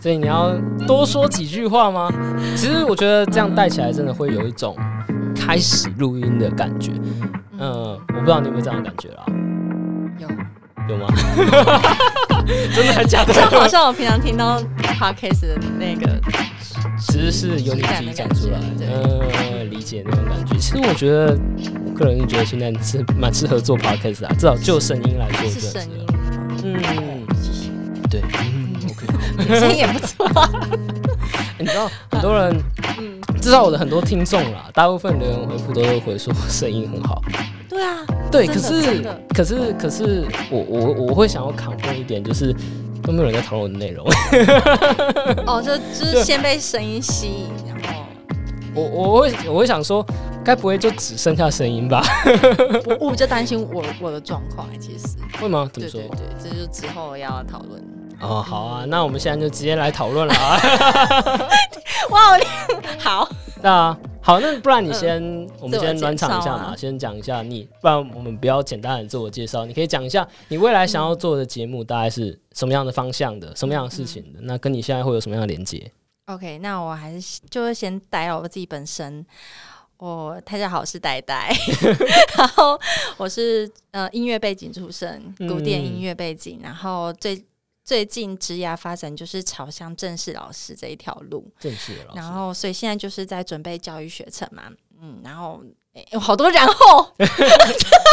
[0.00, 0.52] 所以你要
[0.86, 2.10] 多说几句话吗？
[2.56, 4.76] 其实我觉得这样带起来真的会有一种
[5.36, 6.92] 开始录音的感觉。
[7.58, 7.70] 嗯，
[8.08, 9.24] 我不知道你有没有这样的感觉啦？
[10.18, 10.26] 有
[10.88, 11.06] 有吗？
[12.74, 13.34] 真的还假的？
[13.34, 14.58] 就好像我平常听到
[14.98, 16.18] podcast 的那个，
[16.98, 20.56] 其实是由你自己讲出来的呃，理解那种感觉。
[20.56, 21.38] 其实我觉得，
[21.84, 26.06] 我个人是觉得现在是蛮适合做 podcast 啊，至少就声音来说，是声音，
[26.64, 27.20] 嗯。
[29.46, 30.28] 声音也不错。
[31.58, 32.56] 你知道很多人，
[32.98, 37.22] 嗯，至少我的很多听众啦，大部分留言回复都会回说声音很好。
[37.68, 37.98] 对啊，
[38.32, 42.54] 对，可是可是可是我我我会想要扛过一点，就是
[43.02, 44.06] 都没有人在讨论我的内容。
[45.46, 47.48] 哦，就就是先被声音吸引，
[47.84, 48.04] 然后
[48.74, 50.04] 我我会我会想说，
[50.42, 52.02] 该不会就只剩下声音吧？
[52.88, 55.06] 我我比较担心我我的状况，其实，
[55.38, 55.68] 会吗？
[55.72, 56.18] 怎么说对对？
[56.18, 57.80] 对，这就是之后要讨论。
[58.20, 60.58] 哦，好啊，那我们现在就直接来讨论了啊。
[62.10, 62.44] 哇，你
[62.98, 63.28] 好，
[63.62, 65.20] 那好，那不然你先，
[65.58, 75.90] 我们先暖场一下嘛，啊先讲一下你，不然我们不要简单的自我介绍，你可以讲一下你未来想要做的节目大概是什么样的方向的，什么样的事情的，那跟你现在会有什么样的连接
[76.26, 79.24] ？OK，那我还是就是先带到我自己本身。
[79.98, 81.52] 我大家好，我是呆呆，
[82.38, 82.80] 然后
[83.18, 87.36] 我是呃音乐背景出身，古典音乐背景，然后最
[87.90, 94.70] 最近职涯发展就是朝向正式老师这一条路，正式的老师，然后所以现在就是在准备教育学程嘛，
[95.02, 95.60] 嗯，然后
[95.94, 97.12] 诶有好多然后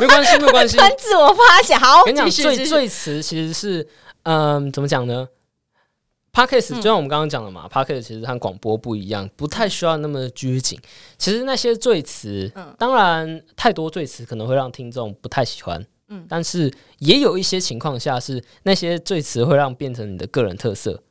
[0.00, 0.78] 没关系，没关系。
[0.78, 3.84] 很自我发想，好，跟你讲，最最词其实是，
[4.22, 5.26] 嗯，怎么讲呢？
[5.26, 6.60] 嗯。
[6.60, 10.78] 就像我们刚刚讲的嘛，Podcast 其实和广播不一样，不太需要那么拘谨。
[11.18, 12.72] 其实那些最词，嗯。
[12.78, 21.02] 当然太多最词可能会让听众不太喜欢，嗯但是也有一些情况下是那些赘词会让变成你的个人特色。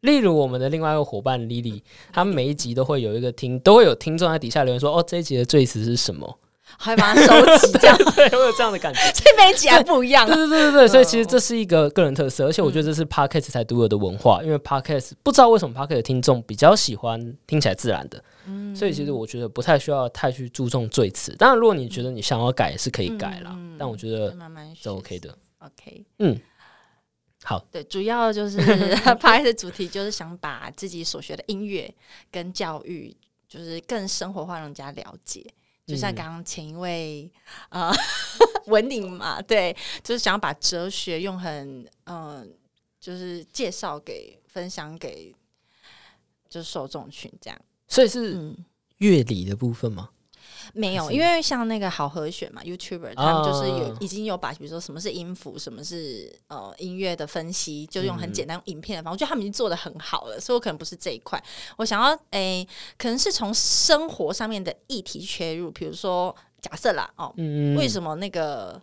[0.00, 1.80] 例如我们的另外一个伙伴 Lily，
[2.12, 6.38] 他们每一集都会有一个听，都会有听众在底下留言说：“哦，这一集的赘词是什么
[6.78, 9.00] 还把它收集， 这样，？”对，我有这样的感觉。
[9.14, 10.36] 这每一集还不一样对啊。
[10.36, 21.34] 对对对对，所以其实这是一个个人特色，而且我觉得这是 podcast 才独有的文化，因为 podcast 不知道为什么 podcast 的听众比较喜欢听起来自然的，嗯所以其实我觉得不太需要太去注重赘词。
[21.36, 25.34] 当然，如果你觉得你想要改，是可以改啦，嗯但我觉得慢慢是 OK 的。
[25.58, 26.40] OK，嗯，
[27.44, 28.58] 好，对，主要就是
[29.20, 31.92] 拍的主题就是想把自己所学的音乐
[32.32, 33.16] 跟教育，
[33.48, 35.46] 就是更生活化，让人家了解。
[35.86, 37.30] 就像嗯刚刚前一位
[37.70, 37.92] 呃
[38.66, 42.46] 文鼎嘛，对，就是想要把哲学用很嗯、呃
[43.00, 45.34] 就是介绍给分享给
[46.48, 47.60] 就是受众群这样。
[47.88, 48.64] 所以是嗯，
[48.98, 50.10] 乐理的部分吗？
[50.74, 53.96] 没有，因为像那个好和弦嘛，YouTuber 他们就是有、啊。
[54.00, 58.32] 已经有把，比如说什么是音符，什么是呃音乐的分析，就用很嗯。
[58.32, 61.42] 简单用影片的方法，我觉得他们已经做的很好了，所以我可能不是这一块，
[61.76, 62.66] 我想要诶、
[62.96, 68.80] 可能是从生活上面的议题切入，比如说假设啦，哦，嗯，为什么那个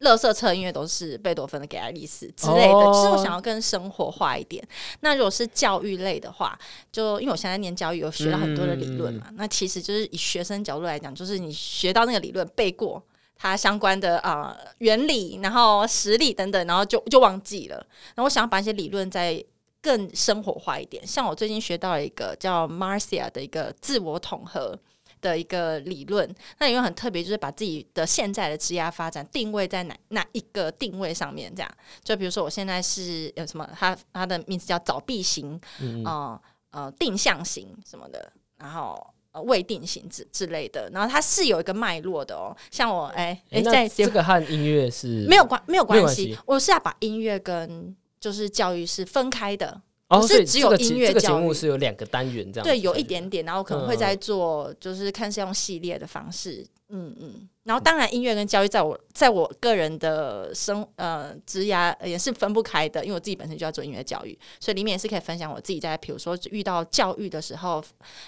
[0.00, 4.62] 乐色车音乐都是贝多芬的《给爱丽丝》之类的，哦就是我想要更生活化一点。
[5.00, 6.58] 那如果是教育类的话，
[6.92, 13.02] 就因为我现在念教育，有学到很多的理论嘛，那其实就是以学生角度来讲，就是你学到那个理论背过。
[13.42, 17.76] 它相关的啊、呃原理，然后实例等等，然后就就忘记了。
[18.14, 19.42] 然后我想要把一些理论再
[19.80, 21.06] 更生活化一点。
[21.06, 24.78] 像我最近学到了一个叫 Marcia 的一个自我统合
[25.20, 31.70] 的一个理论，那理论很特别，就是把自己的现在的职业发展定位在哪哪一个定位上面，这样。
[32.02, 39.14] 就比如说我现在是有什么，他他的名字叫早闭型，嗯呃呃定向型什么的，然后。
[39.32, 42.50] 呃，未定型之之类的，然后它是有一个脉络的哦。
[42.68, 49.80] 像我，哎、哎、在这个和音乐是没有关没有关系，我是要把音乐跟就是教育是分开的。
[50.10, 57.48] 哦，不是只有音乐教育目是有两个单元这样，对，有一点点，然后可能会嗯在做，就是看是用系列的方式，嗯嗯。
[57.62, 67.80] 然后当然，音乐跟教育在我在我个人的生呃职涯也是分不开的，因为我自己本身就要做音乐教育，所以里面也是可以分享我自己在比如说遇到教育的时候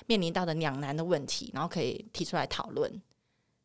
[0.06, 2.88] 面临到的两难的问题，然后可以提出来讨论。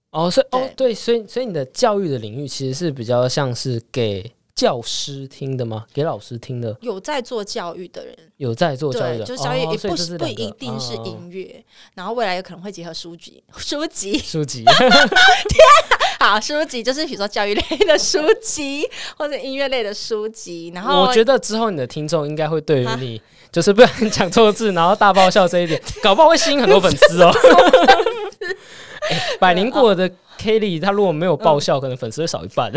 [0.09, 5.85] 哦，所以哦对对，所以所以你的教育的领域其实是比较像是给教师听的吗？
[5.93, 6.75] 给老师听的？
[6.81, 11.63] 有在做教育的人，有在做教育对，的，就是教育哦也不是不一定是音乐，
[11.93, 14.17] 然后未来有可能会结合书籍， 书籍。
[14.17, 14.65] 书籍，
[16.19, 18.83] 好，书籍就是比如说教育类的 书籍
[19.15, 22.97] 或者音乐类的书籍，然后我觉得之后你的听众应该会对于啊？
[22.99, 23.21] 你
[23.51, 27.31] 就是不小心讲错字，然后大爆笑这一点，搞不好会吸引很多粉丝哦。
[29.09, 32.71] 哎 百灵果的 Kelly，他如果没有爆笑，可能粉丝会少一半。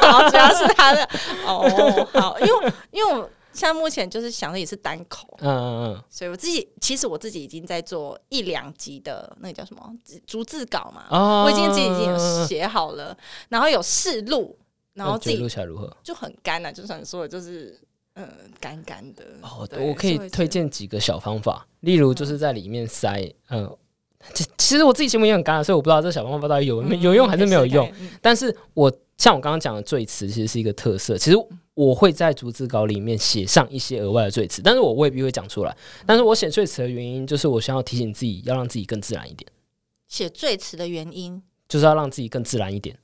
[0.00, 1.08] 好，主要是他的
[1.46, 9.82] 哦，好，因为因为我像目前就是想的也是单口，嗯嗯嗯，所以我自己其实我自己已经在做一两集的那个叫什么
[10.26, 13.14] 逐字稿嘛，哦我已经自己已经有写好了，
[13.50, 14.56] 然后有试录，
[14.94, 15.94] 然后自己录起来如何？
[16.02, 17.78] 就很干啊，就像你说的，就是
[18.14, 18.26] 嗯
[18.58, 19.22] 干干的。
[19.42, 23.76] 哦，对我可以推荐几个小方法，例如就是在里面塞，嗯、
[24.34, 31.16] 其其实我自己节目也很干啊，所以我不知道这小方法到底有没有用还是没有用。，嗯但是我像我刚刚讲的赘词，其实是一个特色。
[31.18, 31.36] 其实
[31.74, 35.76] 我会在逐字稿里面写上一些额外的赘词，但是我未必会讲出来。
[36.06, 39.50] 但是我写赘词的原因，就是我想要提醒自己，要让自己更自然一点，
[40.08, 42.96] 写赘词的原因，就是要让自己更自然一点。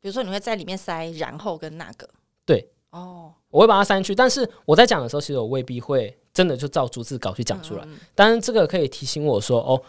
[0.00, 2.08] 比如说你会在里面塞然后跟那个，
[2.44, 7.84] 对，哦，我会把它塞进去，但是我在讲的时候，其实我未必会真的就照逐字稿去讲出来。
[7.86, 9.80] 嗯当然，这个可以提醒我说，哦，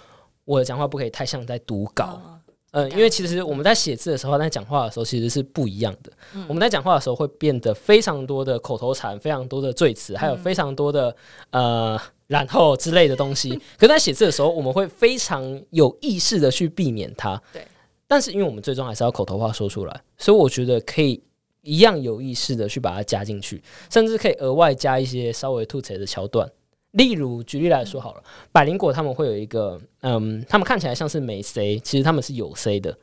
[0.45, 2.21] 我的讲话不可以太像在读稿。
[2.23, 2.39] 哦
[2.75, 6.11] 嗯，因为其实我们在写字的时候，在讲话的时候其实是不一样的。
[6.47, 11.15] 我们在讲话的时候会变得非常多的口头禅，非常多的赘词，还有非常多的
[11.51, 11.95] 呃
[12.25, 13.51] 然后之类的东西。
[13.77, 17.39] 可是在写字的时候，我们会非常有意识的去避免它。
[17.53, 17.63] 对。
[18.07, 21.21] 但是因为我们最终还是要口头话说出来，所以我觉得可以
[21.61, 23.61] 一样有意识的去把它加进去，
[23.91, 26.49] 甚至可以额外加一些稍微吐槽的桥段。
[26.93, 32.97] 例如，举例来说好了，百灵果他们会有一个，嗯，他们看起来像是没 C，其实他们是有 C 的。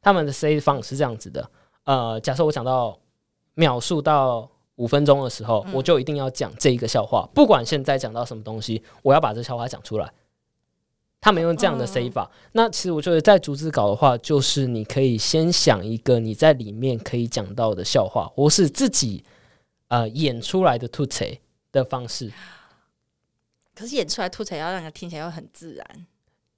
[0.00, 1.50] 他们的 C 方是这样子的，
[1.84, 2.96] 呃，假设我讲到
[3.54, 10.12] 秒数到五分钟的时候，我就一定要讲这一个笑话，不管现在讲到什么东西，我要把这笑话讲出来。
[11.20, 19.24] 他们用这样的 C 法，那其实我觉得在逐字稿的话，就是你可以先想一个你在里面可以讲到的笑话，或是自己
[19.88, 21.26] 呃演出来的吐槽
[21.72, 22.32] 的方式。
[23.78, 26.06] 可是演出来吐槽要让人听起来又很自然，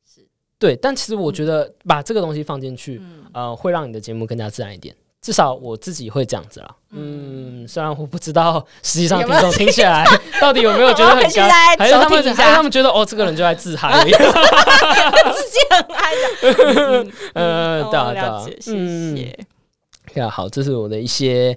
[0.06, 0.26] 是
[0.58, 4.94] 对，但其实我觉得把这个东西放进去，嗯呃，会让你的节目更加自然一点。
[5.20, 6.76] 至少我自己会这样子啦。
[6.92, 10.02] 嗯，虽然我不知道实际上听众听起来
[10.40, 14.02] 到底有没有觉得很 我们干，还是他们还是他们觉得哦，这个人就在自嗨。
[14.08, 17.06] 自己很嗨的。
[17.34, 19.38] 呃，哦对啊，对啊，谢嗯谢。
[20.14, 21.54] 对啊，好，这是我的一些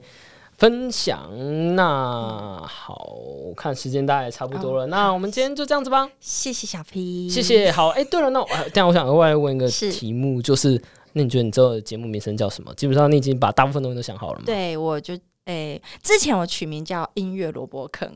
[0.58, 1.30] 分享。
[1.76, 3.10] 那好，
[3.56, 6.10] 看时间大概也差不多了，那我们今天就这样子吧。
[6.20, 7.42] 谢谢小 P，谢。
[7.42, 7.72] 谢。
[7.72, 10.82] 好，哎、对了，那我呃这样我想额外问一个是题目，就是
[11.14, 12.74] 那你觉得你之后的节目名称叫什么？
[12.76, 18.10] 基本上你已经把大部分东西都想好了吗？，对，我就诶、之前我取名叫音乐萝卜坑，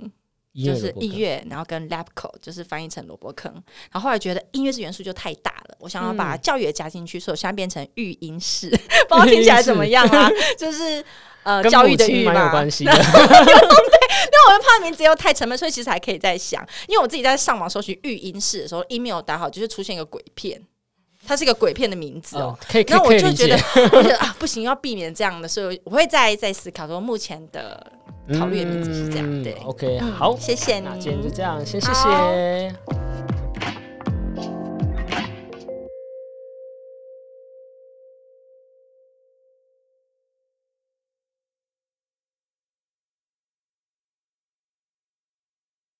[0.55, 3.51] 就是音乐，然后跟 lab c o 就是翻译成萝卜坑。
[3.91, 8.69] 然后后来觉得音乐这元素就太大了，我想要把嗯教育也加进去，所以我现在变成育音室，
[9.09, 10.29] 不知道听起来怎么样啊？
[10.57, 11.03] 就是
[11.47, 12.51] 呃教育的育嘛有嘛。
[12.51, 12.91] 关系的。
[12.91, 16.61] 因为我会怕名字又太沉闷，所以其实还可以再想。
[16.87, 20.61] 因为我自己在上网搜寻育婴室的时候，email 打好就是出现一个鬼片，
[21.25, 22.41] 它是一个鬼片的名字哦。
[22.41, 23.89] 哦，可以，可以然后可以理解我就觉得。
[23.97, 27.91] 我觉得啊，不行，要避免这样的，所以我会再再思考说，目前的
[28.37, 29.25] 考虑的名字是这样。
[29.25, 32.96] 嗯对 OK，嗯好，谢谢你那今天就这样，先谢谢。